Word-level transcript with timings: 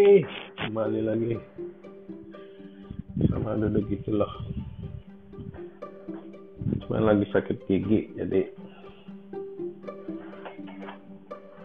Oke, 0.00 0.24
kembali 0.56 1.00
lagi 1.04 1.36
sama 3.28 3.52
duduk 3.52 3.84
gitu 3.92 4.16
loh. 4.16 4.32
Cuma 6.80 7.04
lagi 7.04 7.28
sakit 7.28 7.68
gigi, 7.68 8.08
jadi 8.16 8.48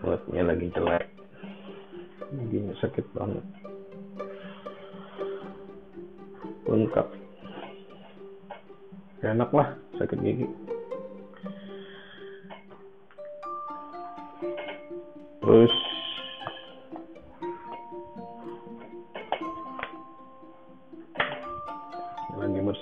mulutnya 0.04 0.52
lagi 0.52 0.68
jelek. 0.76 1.08
Giginya 2.36 2.76
sakit 2.84 3.08
banget. 3.16 3.46
Lengkap. 6.68 7.08
Enak 9.24 9.50
lah 9.56 9.80
sakit 9.96 10.20
gigi. 10.20 10.48
Terus 15.40 15.85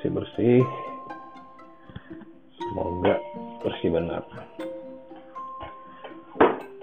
bersih 0.03 0.20
bersih 0.20 0.59
semoga 2.59 3.16
bersih 3.63 3.88
benar. 3.88 4.23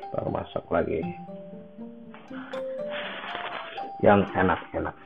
Ntar 0.08 0.24
masak 0.32 0.64
lagi. 0.72 1.04
Yang 4.00 4.24
enak-enak. 4.32 4.96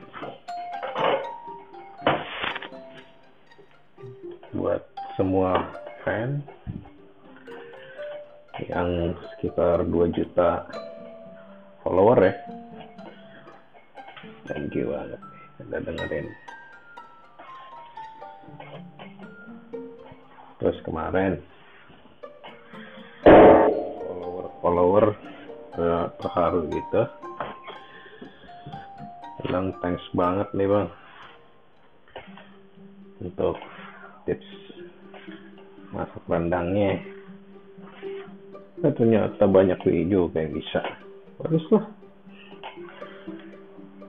Buat 4.55 4.87
semua 5.19 5.75
fan 6.07 6.39
yang 8.71 9.11
sekitar 9.35 9.83
2 9.83 10.15
juta 10.15 10.63
follower 11.83 12.31
ya. 12.31 12.35
Thank 14.47 14.71
you 14.71 14.95
banget. 14.95 15.19
Udah 15.67 15.79
dengerin 15.83 16.44
terus 20.59 20.77
kemarin 20.87 21.43
follower 23.23 24.45
follower 24.63 25.05
uh, 25.75 26.05
terharu 26.19 26.61
gitu. 26.71 27.03
Bilang 29.45 29.75
thanks 29.83 30.05
banget 30.15 30.49
nih 30.55 30.67
bang 30.67 30.89
untuk 33.21 33.55
tips 34.27 34.49
masak 35.95 36.23
rendangnya 36.27 36.99
nah, 38.83 38.91
ternyata 38.91 39.43
banyak 39.47 39.79
juga 40.09 40.43
yang 40.43 40.53
bisa. 40.53 40.81
Bagus 41.39 41.65
lah. 41.71 41.85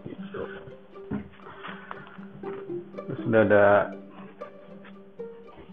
Gitu. 0.06 0.40
terus 3.06 3.18
sudah 3.22 3.42
ada 3.46 3.64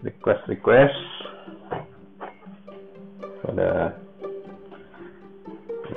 request 0.04 0.42
request. 0.52 0.96
Pada 3.44 3.96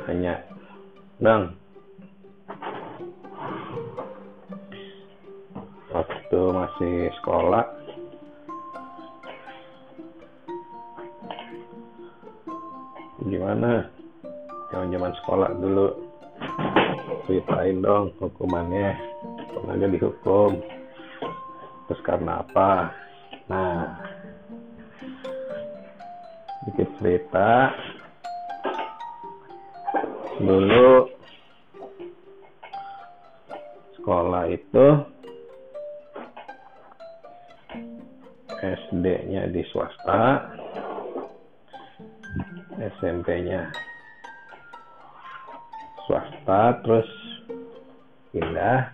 tanya 0.08 0.40
bang 1.20 1.52
waktu 5.92 6.40
masih 6.56 6.96
sekolah 7.20 7.68
gimana? 13.28 13.92
Zaman 14.72 14.92
zaman 14.92 15.14
sekolah 15.24 15.50
dulu 15.60 15.88
ceritain 17.28 17.84
dong 17.84 18.16
hukumannya 18.24 18.96
pernah 19.52 19.88
dihukum. 19.92 20.64
Terus 21.88 22.02
karena 22.04 22.44
apa? 22.44 22.92
Nah, 23.48 24.07
sedikit 26.78 26.94
cerita. 27.02 27.74
Dulu 30.38 31.10
sekolah 33.98 34.46
itu 34.46 34.86
SD-nya 38.62 39.50
di 39.50 39.66
swasta, 39.74 40.54
SMP-nya 42.78 43.74
swasta, 46.06 46.78
terus 46.86 47.10
pindah 48.30 48.94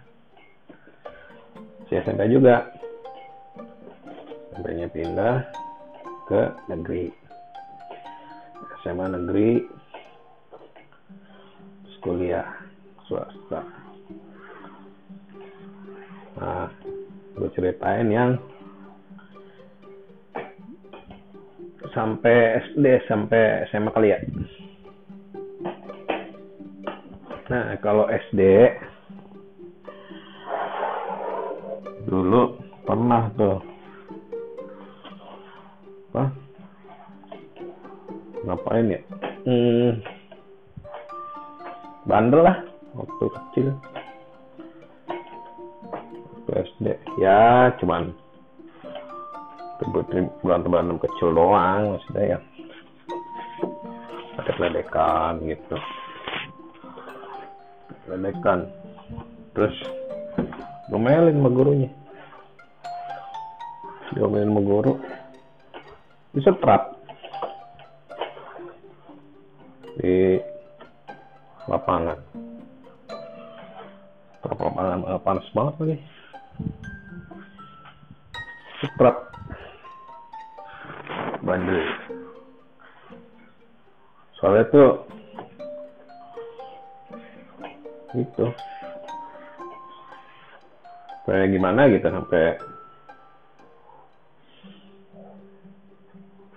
si 1.91 1.99
SMP 1.99 2.31
juga 2.31 2.63
sampainya 4.55 4.87
pindah 4.87 5.35
ke 6.31 6.41
negeri 6.71 7.22
SMA 8.83 9.15
negeri 9.15 9.63
terus 11.79 11.97
kuliah 12.03 12.43
swasta. 13.07 13.63
Nah 16.35 16.67
gue 17.39 17.49
ceritain 17.55 18.11
yang 18.11 18.35
sampai 21.95 22.59
SD 22.59 23.07
sampai 23.07 23.63
SMA 23.71 23.89
kali 23.95 24.11
ya. 24.11 24.19
Nah 27.47 27.79
kalau 27.79 28.11
SD 28.11 28.41
dulu 32.03 32.59
pernah 32.83 33.31
tuh. 33.39 33.63
Apa 36.13 36.42
ngapain 38.43 38.93
ya? 38.93 38.99
Hmm, 39.47 39.99
bandel 42.07 42.43
lah 42.43 42.57
waktu 42.95 43.25
kecil. 43.27 43.67
SD 46.53 46.85
ya 47.17 47.73
cuman 47.81 48.13
berantem 50.45 50.69
berantem 50.69 51.01
kecil 51.01 51.33
doang 51.33 51.97
maksudnya 51.97 52.37
ya. 52.37 52.39
Ada 54.37 54.53
ledekan 54.61 55.41
gitu. 55.49 55.75
Ledekan 58.05 58.69
terus 59.57 59.73
ngomelin 60.93 61.41
sama 61.41 61.49
gurunya. 61.49 61.89
Diomelin 64.13 64.53
sama 64.53 64.61
guru. 64.61 64.93
Disetrap 66.37 66.92
di 69.99 70.41
lapangan. 71.69 72.17
Lapangan 74.43 74.99
uh, 75.07 75.21
panas 75.21 75.47
banget 75.53 75.73
lagi. 75.79 75.97
Setrap 78.81 79.17
bandel. 81.43 81.83
Soalnya 84.39 84.63
tuh 84.71 84.89
itu 88.13 88.45
kayak 91.23 91.49
gimana 91.49 91.87
gitu 91.89 92.07
sampai 92.11 92.59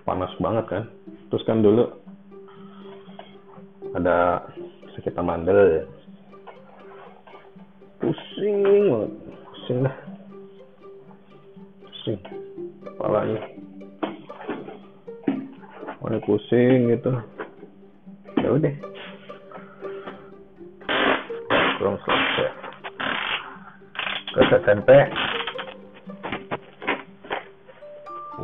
panas 0.02 0.32
banget 0.42 0.64
kan. 0.66 0.84
Terus 1.30 1.46
kan 1.46 1.62
dulu 1.62 2.05
ada 3.94 4.42
sekitar 4.98 5.22
mandel 5.22 5.86
pusing 8.02 8.58
banget 8.64 9.10
pusing 9.46 9.78
lah 9.84 9.96
pusing 11.84 12.18
kepalanya. 12.96 13.42
Mana 15.98 16.22
pusing 16.22 16.94
gitu. 16.94 17.12
Ya 18.38 18.48
udah. 18.54 18.74
Kurang 21.76 21.98
selesai. 22.06 22.48
Terus 24.32 24.50
SMP 24.62 24.90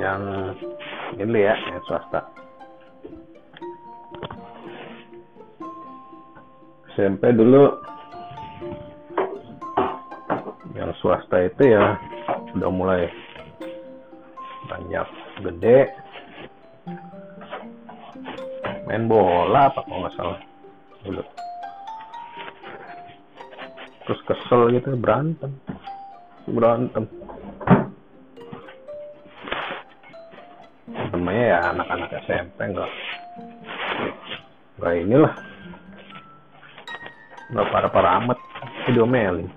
yang 0.01 0.23
ini 1.21 1.39
ya 1.47 1.55
yang 1.55 1.85
swasta 1.87 2.25
SMP 7.03 7.35
dulu. 7.35 7.83
Yang 10.79 10.95
swasta 11.03 11.51
itu 11.51 11.75
ya 11.75 11.99
udah 12.55 12.71
mulai 12.71 13.11
banyak 14.71 15.07
gede. 15.43 15.91
Main 18.87 19.11
bola 19.11 19.67
apa 19.67 19.83
kalau 19.83 20.07
nggak 20.07 20.15
salah. 20.15 20.39
Dulu. 21.03 21.23
Terus 24.07 24.21
kesel 24.23 24.61
gitu 24.79 24.95
berantem. 24.95 25.51
Berantem. 26.47 27.11
Temennya 31.11 31.45
ya 31.51 31.59
anak-anak 31.75 32.11
SMP 32.31 32.59
enggak 32.63 32.91
enggak 34.79 34.95
inilah 35.03 35.35
enggak 37.53 37.69
parah-parah 37.69 38.13
amat. 38.25 38.39
Diomelin. 38.89 39.49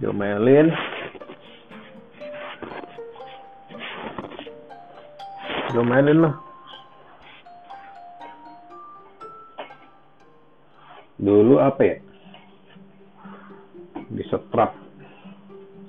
Diomelin. 0.00 0.68
Diomelin 5.70 6.18
lah. 6.24 6.34
Dulu 11.20 11.60
apa 11.60 11.82
ya? 11.84 11.96
Di 14.08 14.24
setrap 14.32 14.72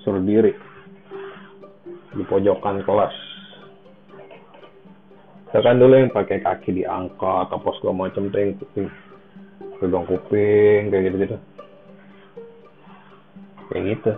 suruh 0.04 0.20
diri. 0.20 0.52
Di 2.12 2.24
pojokan 2.28 2.84
kelas. 2.84 3.16
Saya 5.56 5.64
kan 5.64 5.80
dulu 5.80 5.96
yang 5.96 6.12
pakai 6.12 6.44
kaki 6.44 6.84
diangkat 6.84 7.48
atau 7.48 7.72
segala 7.80 8.08
macam 8.08 8.28
tuh 8.32 8.40
yang 8.40 8.56
pegang 9.82 10.06
kuping 10.06 10.94
kayak 10.94 11.10
gitu 11.10 11.18
gitu 11.26 11.38
kayak 13.72 13.98
gitu. 13.98 14.12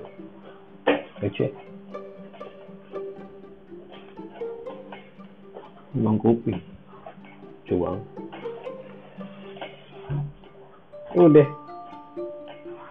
Lucu 1.24 1.46
pegang 5.94 6.18
kuping. 6.20 6.60
Coba. 7.70 8.02
Udah. 11.14 11.48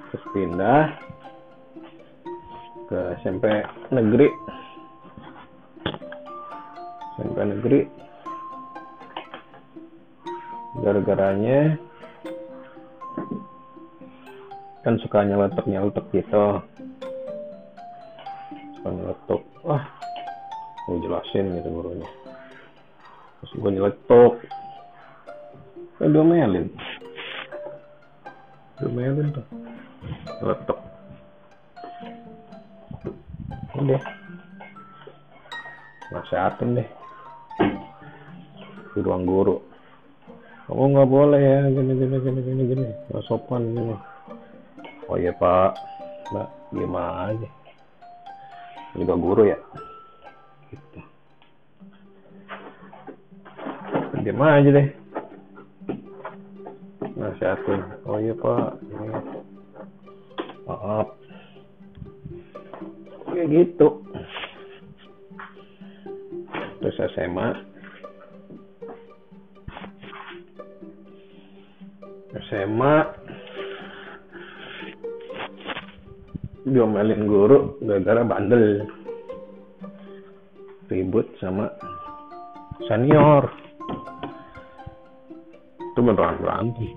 Terus 0.09 0.25
pindah 0.31 0.83
ke 2.87 2.99
SMP 3.27 3.45
negeri. 3.91 4.29
SMP 7.19 7.39
negeri. 7.43 7.81
Gara-garanya 10.83 11.77
kan 14.83 14.99
suka 14.99 15.23
nyeletuk 15.23 15.63
nyeletuk 15.71 16.07
gitu. 16.11 16.59
Suka 18.79 18.89
nyeletuk. 18.91 19.43
Wah 19.63 19.83
mau 20.91 20.99
jelasin 20.99 21.55
gitu 21.55 21.69
gurunya. 21.71 22.11
Terus 23.39 23.53
gue 23.63 23.71
nyeletuk. 23.71 24.33
Kan 26.03 26.11
diomelin 26.11 26.67
diomelin 28.83 29.31
tuh. 29.31 29.47
Nyeletuk. 30.43 30.79
Udah. 33.79 34.03
Nasihatin 36.11 36.83
deh. 36.83 36.89
Di 38.93 39.01
ruang 39.01 39.23
guru. 39.23 39.63
Kamu 40.67 40.91
nggak 40.91 41.11
boleh 41.11 41.41
ya 41.43 41.61
gini 41.71 41.93
gini 41.95 42.17
gini 42.19 42.41
gini 42.43 42.63
gini. 42.67 42.89
Nggak 43.07 43.25
sopan 43.31 43.71
gini 43.71 43.95
oh 45.09 45.17
iya 45.19 45.33
pak. 45.35 45.73
Mbak 46.31 46.49
gimana 46.75 47.35
aja. 47.35 47.49
Juga 48.93 49.15
guru 49.17 49.43
ya? 49.49 49.59
Gitu. 50.69 51.01
Diam 54.23 54.39
aja 54.39 54.71
deh. 54.71 54.89
Nasihatin. 57.19 57.81
Oh 58.07 58.19
iya 58.23 58.35
pak. 58.39 58.79
Ini 58.87 59.07
maaf. 60.69 61.09
Kayak 63.33 63.49
gitu. 63.51 63.89
Terus 66.83 66.99
SMA 67.15 67.73
SMA 72.53 72.95
diomelin 76.67 77.27
guru 77.27 77.79
gara-gara 77.83 78.23
bandel. 78.27 78.87
Ribut 80.87 81.27
sama 81.41 81.73
senior. 82.87 83.49
Itu 85.93 86.01
beneran 86.01 86.41
berantem 86.41 86.93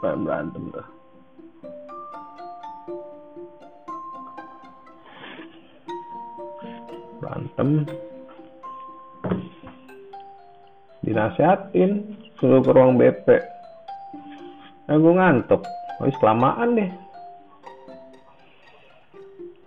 beneran 0.00 0.24
berantem 0.24 0.62
tuh. 0.72 0.86
Berantem. 7.20 7.68
Dinasehatin 11.00 11.92
suruh 12.40 12.60
ke 12.64 12.70
ruang 12.72 12.96
BP 12.96 13.28
nah 14.90 14.98
gue 14.98 15.14
ngantuk. 15.14 15.62
Habis 16.02 16.18
kelamaan 16.18 16.74
deh 16.74 16.90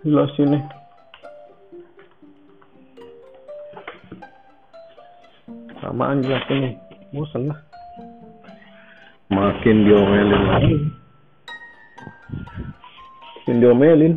jelasin 0.04 0.52
nih 0.52 0.64
kelamaan 5.80 6.20
jelasin 6.20 6.58
nih 6.60 6.74
bosan 7.14 7.48
lah. 7.48 7.60
Makin 9.30 9.86
diomelin 9.86 10.42
lagi. 10.50 10.76
Makin 13.38 13.56
diomelin. 13.62 14.14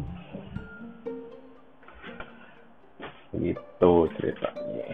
Gitu 3.38 3.94
ceritanya. 4.18 4.86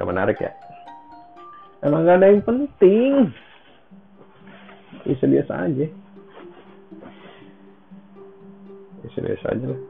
Yang 0.00 0.06
menarik 0.08 0.38
ya? 0.40 0.52
Emang 1.84 2.08
gak 2.08 2.24
ada 2.24 2.32
yang 2.32 2.42
penting. 2.42 3.30
Bisa 5.04 5.28
biasa 5.28 5.68
aja 5.68 6.07
biasa 9.22 9.46
aja 9.54 9.66
lah. 9.70 9.80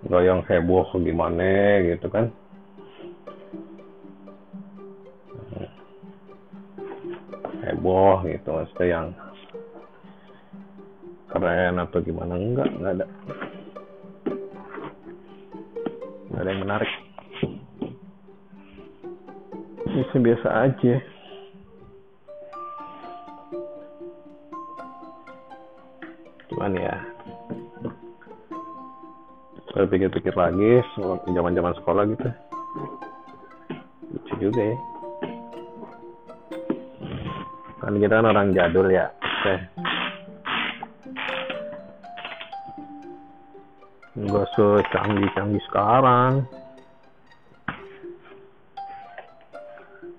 Nggak 0.00 0.22
yang 0.24 0.40
heboh 0.48 0.86
gimana 0.96 1.50
gitu 1.84 2.06
kan. 2.08 2.32
Heboh 7.60 8.24
gitu 8.24 8.48
maksudnya 8.50 8.86
yang 8.88 9.06
keren 11.30 11.78
atau 11.78 12.00
gimana 12.02 12.34
enggak 12.34 12.68
enggak 12.74 12.92
ada. 12.98 13.06
Enggak 16.26 16.40
ada 16.40 16.50
yang 16.50 16.62
menarik. 16.64 16.92
Bisa 19.90 20.16
biasa 20.16 20.48
aja. 20.64 20.94
Cuman 26.50 26.76
ya 26.76 26.99
pikir-pikir 29.88 30.34
lagi 30.36 30.84
zaman 31.30 31.56
zaman 31.56 31.74
sekolah 31.78 32.02
gitu. 32.12 32.28
Lucu 34.10 34.34
juga 34.36 34.60
ya. 34.60 34.76
Kan 37.80 37.96
kita 37.96 38.20
kan 38.20 38.28
orang 38.28 38.52
jadul 38.52 38.92
ya 38.92 39.08
teh. 39.46 39.60
Nggak 44.20 44.46
secanggih-canggih 44.52 45.64
sekarang. 45.70 46.44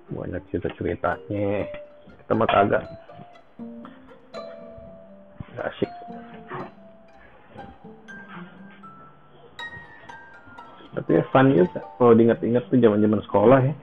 Banyak 0.09 0.41
cerita-ceritanya. 0.49 1.69
Kita 2.23 2.31
mah 2.33 2.49
kagak. 2.49 2.83
Asik 5.61 5.91
fun 11.31 11.47
juga 11.55 11.79
kalau 11.97 12.13
diingat-ingat 12.13 12.67
tuh 12.67 12.77
zaman-zaman 12.77 13.23
sekolah 13.25 13.59
ya. 13.63 13.75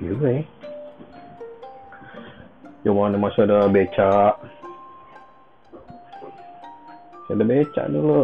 Juga 0.00 0.28
ya 0.32 0.44
zaman 2.84 3.20
masih 3.20 3.44
ada 3.44 3.68
beca. 3.68 4.36
Ada 7.30 7.44
beca 7.46 7.82
dulu. 7.86 8.22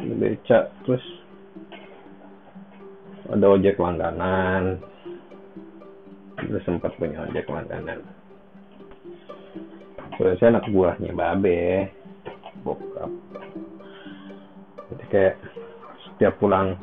Ada 0.00 0.14
beca 0.16 0.58
terus 0.82 1.04
ada 3.28 3.46
ojek 3.52 3.76
langganan. 3.76 4.80
Terus 6.38 6.64
sempat 6.64 6.96
punya 6.96 7.28
ojek 7.28 7.46
langganan. 7.46 8.00
Terus 10.16 10.42
anak 10.42 10.66
buahnya 10.72 11.12
babe. 11.14 11.92
Bokap 12.66 13.12
kayak 15.08 15.36
setiap 16.04 16.36
pulang. 16.40 16.76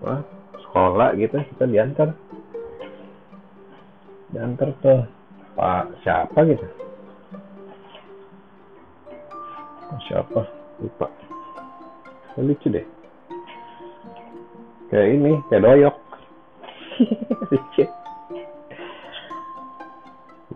Apa 0.00 0.24
sekolah 0.60 1.16
gitu 1.16 1.36
kita 1.54 1.64
diantar. 1.68 2.08
Diantar 4.32 4.68
tuh 4.82 5.00
pak 5.54 5.84
siapa 6.02 6.38
gitu? 6.48 6.66
Pak 9.88 10.00
siapa? 10.10 10.40
Lupa. 10.82 11.06
Lucu 12.40 12.66
deh. 12.66 12.86
Kayak 14.90 15.08
ini 15.14 15.32
kayak 15.48 15.62
doyok. 15.62 15.96
Lucu. 17.52 17.84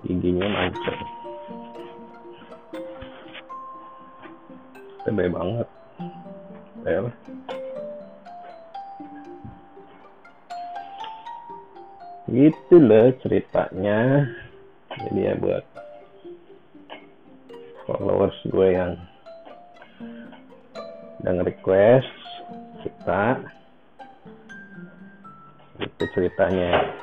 Giginya 0.06 0.47
mancung 0.47 1.17
tebe 5.09 5.33
banget. 5.33 5.69
Ya 6.85 7.09
gitu 12.29 12.77
loh 12.77 13.09
ceritanya. 13.25 14.29
Jadi 14.93 15.21
ya 15.25 15.35
buat 15.41 15.65
followers 17.88 18.37
gue 18.53 18.69
yang 18.77 18.93
udah 21.25 21.43
request 21.43 22.12
kita 22.85 23.43
itu 25.81 26.05
ceritanya 26.15 26.95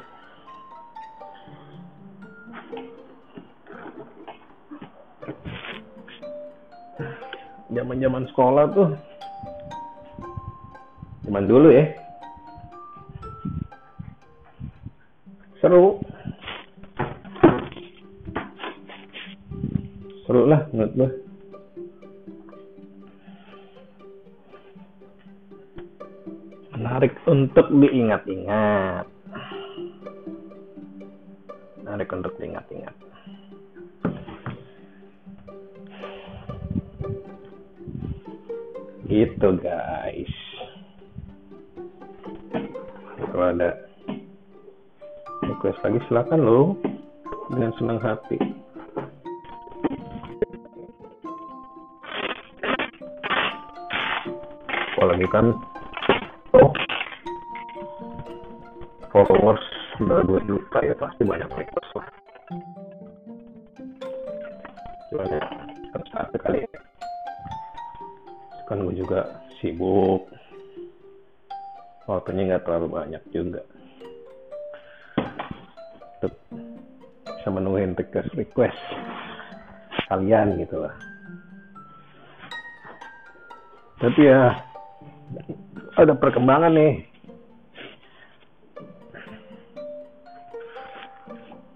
zaman 7.76 8.00
zaman 8.00 8.24
sekolah 8.32 8.64
tuh 8.72 8.90
zaman 11.28 11.44
dulu 11.44 11.70
ya. 11.76 11.86
Seru. 15.60 16.00
Seru 20.24 20.42
lah 20.48 20.64
menurut 20.72 20.94
gue 20.96 21.10
menarik 26.80 27.14
untuk 27.28 27.68
diingat-ingat. 27.76 29.06
Menarik 31.84 32.10
untuk 32.14 32.34
diingat-ingat 32.40 33.05
gitu 39.16 39.56
guys. 39.64 40.36
Kalau 43.32 43.48
ada 43.56 43.72
request 45.40 45.80
lagi 45.88 46.00
silakan 46.12 46.44
lo 46.44 46.76
dengan 47.48 47.72
senang 47.80 48.00
hati. 48.04 48.36
Apalagi 54.96 55.28
kan 55.32 55.56
oh 56.60 56.72
followers 59.16 59.64
udah 60.04 60.28
2 60.28 60.44
juta 60.44 60.78
ya 60.84 60.96
pasti 61.00 61.24
banyak 61.24 61.48
request 61.56 61.92
lah 61.96 62.08
kan 68.66 68.82
gue 68.82 68.98
juga 68.98 69.46
sibuk. 69.62 70.26
Waktunya 72.06 72.54
nggak 72.54 72.66
terlalu 72.66 72.88
banyak 72.90 73.24
juga. 73.34 73.62
Untuk 76.18 76.34
bisa 77.26 77.50
menuhin 77.50 77.94
request 77.98 78.34
request 78.34 78.78
kalian 80.10 80.58
gitu 80.62 80.86
lah. 80.86 80.94
Tapi 84.02 84.22
ya 84.22 84.54
ada 85.98 86.14
perkembangan 86.14 86.74
nih. 86.74 86.94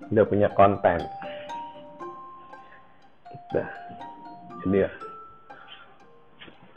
Udah 0.10 0.26
punya 0.26 0.50
konten. 0.58 1.00
Udah. 3.50 3.68
Jadi 4.66 4.78
ya 4.86 4.90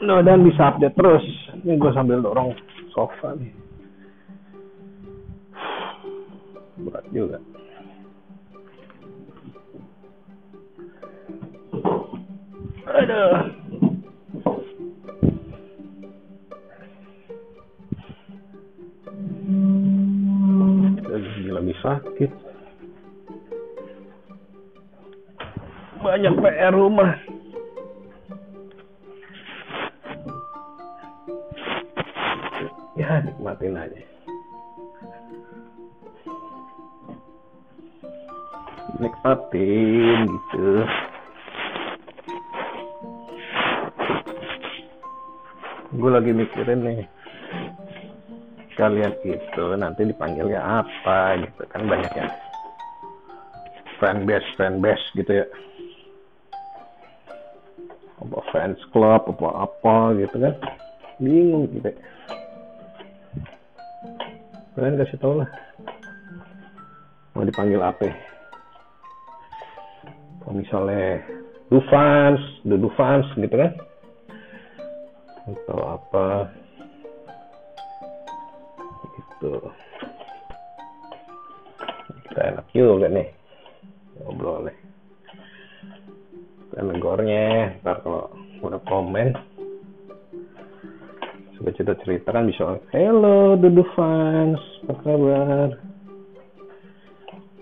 mudah-mudahan 0.03 0.43
bisa 0.43 0.61
update 0.75 0.95
terus. 0.99 1.23
Ini 1.63 1.79
gue 1.79 1.91
sambil 1.95 2.19
dorong 2.19 2.51
sofa 2.91 3.39
nih. 3.39 3.55
Berat 6.83 7.07
juga. 7.15 7.39
Lagi 21.07 21.47
lagi 21.47 21.73
sakit. 21.79 22.31
Banyak 26.03 26.33
PR 26.43 26.75
rumah 26.75 27.15
ya 33.03 33.19
nikmatin 33.19 33.75
aja. 33.75 33.99
Nikmatin 39.03 40.19
gitu. 40.23 40.67
Gue 45.93 46.09
lagi 46.09 46.31
mikirin 46.31 46.79
nih 46.81 46.99
kalian 48.73 49.13
itu 49.21 49.65
nanti 49.77 50.07
dipanggilnya 50.07 50.63
apa 50.63 51.43
gitu. 51.43 51.61
Kan 51.67 51.85
banyak 51.91 52.13
ya 52.15 52.27
fanbase 53.99 54.47
fanbase 54.55 55.05
gitu 55.19 55.43
ya. 55.43 55.45
Apa 58.23 58.39
fans 58.55 58.79
club 58.95 59.27
apa 59.27 59.67
apa 59.67 60.15
gitu 60.15 60.39
kan. 60.39 60.55
Bingung 61.19 61.67
gitu 61.75 61.91
kalian 64.73 64.97
kasih 64.97 65.17
tau 65.21 65.37
lah. 65.37 65.49
Mau 67.37 67.45
dipanggil 67.45 67.81
apa? 67.81 68.09
Kalau 70.41 70.53
misalnya 70.57 71.21
Dufans, 71.69 72.41
The 72.65 72.77
Dufans 72.77 73.25
gitu 73.37 73.53
kan? 73.53 73.71
Atau 75.49 75.79
apa? 75.81 76.49
Gitu. 79.13 79.53
Kita 82.29 82.41
enak 82.53 82.67
juga 82.73 83.07
nih. 83.09 83.29
Ngobrol 84.21 84.69
nih. 84.69 84.77
Dan 86.73 86.89
negornya 86.89 87.77
ntar 87.85 88.01
kalau 88.01 88.33
udah 88.65 88.81
komen 88.89 89.52
cerita 91.73 91.97
cerita 92.05 92.29
kan 92.33 92.45
bisa 92.45 92.77
hello 92.93 93.57
Dudu 93.57 93.83
fans 93.97 94.61
apa 94.85 94.93
kabar? 95.01 95.69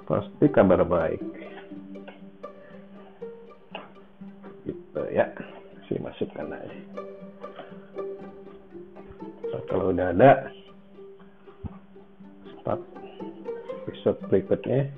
Pasti 0.07 0.45
kabar 0.51 0.83
baik. 0.83 1.21
Gitu 4.67 5.01
ya 5.15 5.27
sih 5.87 5.99
masukkan 6.03 6.51
aja. 6.51 6.79
Nah, 9.51 9.61
kalau 9.67 9.91
udah 9.91 10.07
ada 10.15 10.31
start 12.59 12.81
episode 13.87 14.19
berikutnya. 14.27 14.91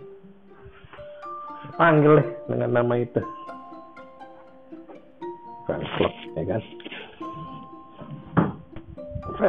Panggil 1.74 2.22
dengan 2.46 2.70
nama 2.70 2.93
itu 3.01 3.22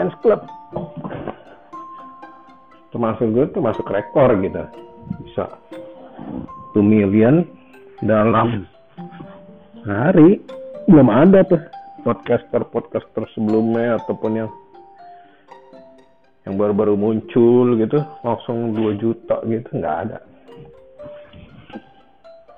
fans 0.04 0.20
club. 0.20 0.40
Termasuk 2.92 3.26
gue 3.32 3.46
termasuk 3.56 3.86
rekor 3.88 4.36
gitu. 4.44 4.62
Bisa 5.24 5.48
2 6.76 6.84
million 6.84 7.48
dalam 8.04 8.68
hari. 9.88 10.44
Belum 10.84 11.08
ada 11.08 11.40
tuh 11.48 11.60
podcaster 12.04 12.60
podcaster 12.68 13.24
sebelumnya 13.32 13.96
ataupun 14.04 14.44
yang 14.44 14.50
yang 16.44 16.60
baru-baru 16.60 17.00
muncul 17.00 17.80
gitu. 17.80 18.04
Langsung 18.20 18.76
2 18.76 19.00
juta 19.00 19.40
gitu 19.48 19.68
nggak 19.72 19.96
ada. 20.04 20.18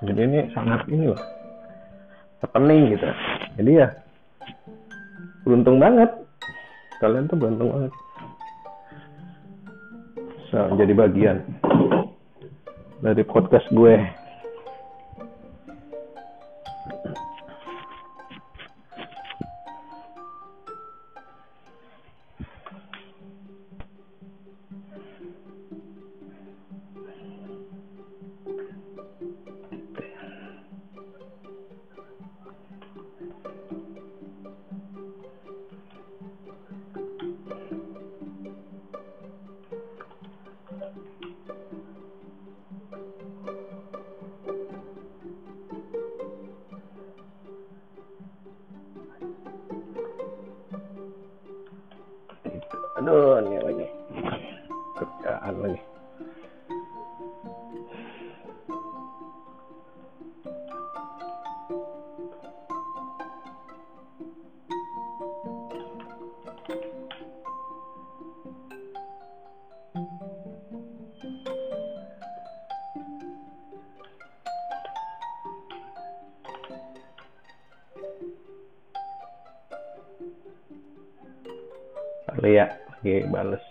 Jadi 0.03 0.19
ini 0.19 0.39
sangat 0.51 0.83
ini 0.91 1.15
loh 1.15 1.21
happening 2.43 2.93
gitu. 2.93 3.07
Jadi 3.57 3.71
ya 3.81 3.87
beruntung 5.41 5.79
banget 5.79 6.26
kalian 6.97 7.29
tuh 7.29 7.37
ganteng 7.37 7.69
banget. 7.69 7.93
Bisa 10.15 10.59
jadi 10.79 10.93
bagian 10.95 11.37
dari 13.03 13.23
podcast 13.27 13.67
gue. 13.69 13.95
Kerjaan 55.47 55.63
lagi. 55.63 55.81
Kali 82.37 82.53
ya, 82.53 82.69
lagi 83.01 83.25
bales 83.33 83.66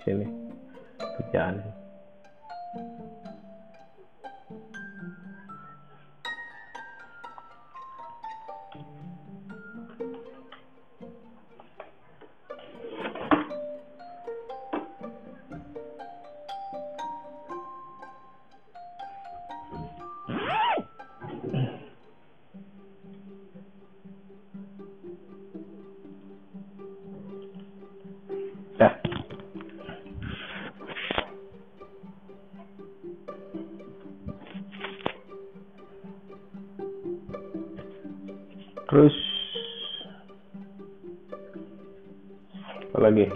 apa 42.96 43.12
lagi? 43.12 43.28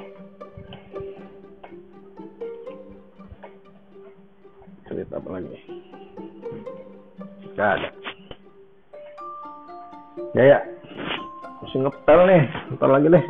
Cerita 4.88 5.20
apa 5.20 5.28
lagi? 5.36 5.52
Gak 7.60 7.68
ada. 7.76 7.88
Ya 10.32 10.56
ya, 10.56 10.58
masih 11.60 11.84
ngepel 11.84 12.20
nih. 12.24 12.42
Ntar 12.72 12.88
lagi 12.88 13.12
deh. 13.12 13.24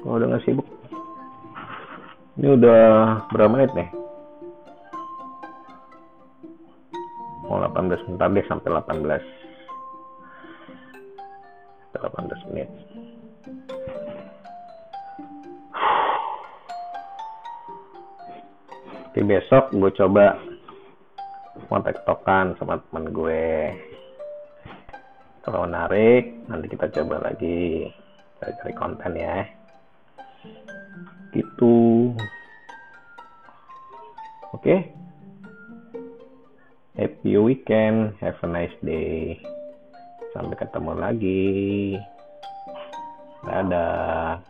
Kalau 0.00 0.16
udah 0.16 0.26
nggak 0.32 0.44
sibuk. 0.48 0.64
Ini 2.40 2.56
udah 2.56 2.80
berapa 3.28 3.52
menit 3.52 3.76
nih? 3.76 3.92
Oh 7.52 7.60
18 7.60 8.08
bentar 8.08 8.32
deh 8.32 8.44
sampai 8.48 8.72
18 8.72 9.20
Sampai 11.92 12.08
18 12.24 12.48
menit 12.48 12.85
Oke 19.16 19.32
besok 19.32 19.72
gue 19.72 19.88
coba 19.96 20.36
mau 21.72 21.80
tektokan 21.80 22.52
sama 22.60 22.76
temen 22.84 23.16
gue. 23.16 23.72
Kalau 25.40 25.64
menarik 25.64 26.44
nanti 26.52 26.68
kita 26.68 26.92
coba 26.92 27.24
lagi. 27.24 27.88
Cari, 28.36 28.52
cari 28.60 28.72
konten 28.76 29.16
ya. 29.16 29.48
Gitu. 31.32 32.12
Oke. 34.52 34.84
Happy 37.00 37.40
weekend. 37.40 38.20
Have 38.20 38.36
a 38.44 38.48
nice 38.52 38.76
day. 38.84 39.40
Sampai 40.36 40.60
ketemu 40.60 40.92
lagi. 40.92 41.96
Dadah 43.48 44.44